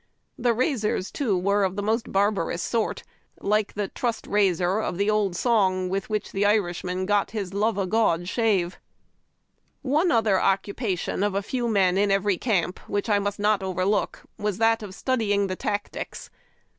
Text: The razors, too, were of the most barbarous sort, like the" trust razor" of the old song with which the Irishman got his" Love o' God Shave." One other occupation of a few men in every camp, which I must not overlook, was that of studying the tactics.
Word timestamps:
The 0.35 0.55
razors, 0.55 1.11
too, 1.11 1.37
were 1.37 1.63
of 1.63 1.75
the 1.75 1.83
most 1.83 2.11
barbarous 2.11 2.63
sort, 2.63 3.03
like 3.39 3.73
the" 3.73 3.87
trust 3.99 4.25
razor" 4.25 4.79
of 4.79 4.97
the 4.97 5.11
old 5.11 5.35
song 5.35 5.89
with 5.89 6.09
which 6.09 6.31
the 6.31 6.43
Irishman 6.43 7.05
got 7.05 7.29
his" 7.29 7.53
Love 7.53 7.77
o' 7.77 7.85
God 7.85 8.27
Shave." 8.27 8.79
One 9.83 10.09
other 10.09 10.39
occupation 10.41 11.21
of 11.21 11.35
a 11.35 11.43
few 11.43 11.67
men 11.67 11.99
in 11.99 12.09
every 12.09 12.39
camp, 12.39 12.79
which 12.89 13.09
I 13.09 13.19
must 13.19 13.37
not 13.37 13.61
overlook, 13.61 14.23
was 14.39 14.57
that 14.57 14.81
of 14.81 14.95
studying 14.95 15.45
the 15.45 15.55
tactics. 15.55 16.31